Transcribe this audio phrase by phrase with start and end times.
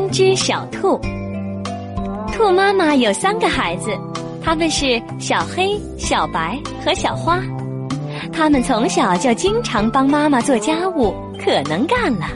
[0.00, 0.98] 三只小兔，
[2.32, 3.90] 兔妈妈有三个孩子，
[4.42, 7.38] 他们是小黑、小白和小花。
[8.32, 12.28] 他们从小就经常帮妈妈做家务，可能干了。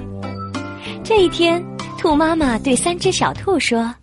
[1.02, 1.64] 这一天，
[1.96, 3.94] 兔妈妈对三只小兔说：“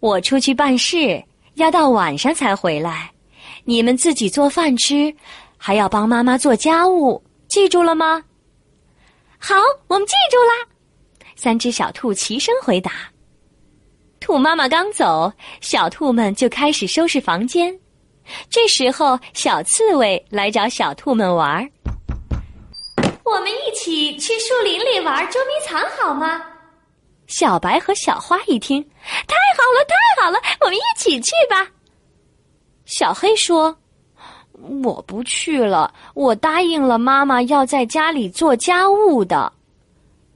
[0.00, 1.22] 我出去办事，
[1.54, 3.08] 要到晚上才回来，
[3.62, 5.14] 你们自己做饭吃，
[5.56, 8.20] 还要帮妈妈做家务，记住了吗
[9.38, 9.54] ？”“好，
[9.86, 10.68] 我们记住啦。”
[11.42, 12.92] 三只小兔齐声回答。
[14.20, 17.76] 兔妈妈刚走，小兔们就开始收拾房间。
[18.48, 21.68] 这时候，小刺猬来找小兔们玩儿。
[23.24, 26.40] 我们一起去树林里玩捉迷藏好吗？
[27.26, 28.80] 小白和小花一听，
[29.26, 31.68] 太好了，太好了，我们一起去吧。
[32.84, 33.76] 小黑说
[34.84, 39.52] ：“我不去了，我答应了妈妈要在家里做家务的。”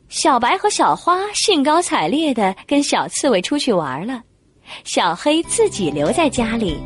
[0.09, 4.23] 小白和小花兴高采烈的跟小刺猬出去玩了，
[4.85, 6.81] 小黑自己留在家里。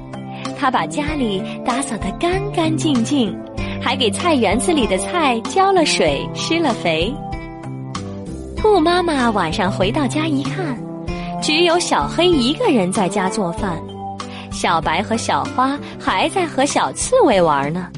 [0.58, 3.38] 他把家里打扫得干干净净，
[3.82, 7.14] 还给菜园子里的菜浇了水、施了肥。
[8.56, 10.78] 兔妈妈晚上回到家一看，
[11.42, 13.82] 只有小黑一个人在家做饭，
[14.50, 17.90] 小白和小花还在和小刺猬玩呢。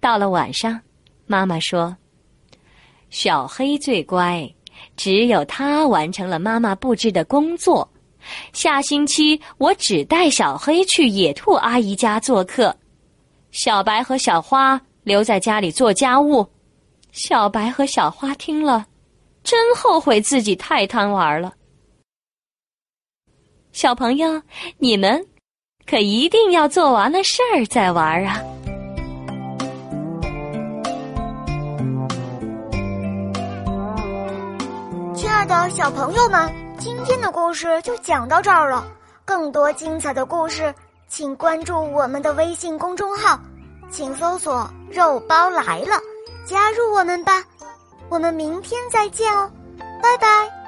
[0.00, 0.80] 到了晚上，
[1.26, 1.94] 妈妈说
[3.10, 4.48] ：“小黑最乖，
[4.96, 7.88] 只有他完成了妈妈布置的工作。”
[8.52, 12.76] 下星期我只带小黑去野兔阿姨家做客，
[13.52, 16.44] 小白和小花留在家里做家务。
[17.12, 18.84] 小白和小花听了，
[19.44, 21.54] 真后悔自己太贪玩了。
[23.70, 24.42] 小朋友，
[24.78, 25.24] 你们
[25.86, 28.42] 可一定要做完了事儿再玩啊！
[35.46, 36.52] 的小朋友们。
[36.78, 38.86] 今天的故事就讲到这儿了，
[39.24, 40.74] 更多精彩的故事，
[41.08, 43.38] 请关注我们的微信公众号，
[43.90, 45.98] 请搜索“肉包来了”，
[46.44, 47.42] 加入我们吧，
[48.10, 49.50] 我们明天再见哦，
[50.02, 50.65] 拜拜。